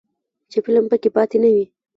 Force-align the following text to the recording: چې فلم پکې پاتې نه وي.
چې 0.51 0.57
فلم 0.65 0.85
پکې 0.91 1.09
پاتې 1.15 1.37
نه 1.43 1.49
وي. 1.55 1.65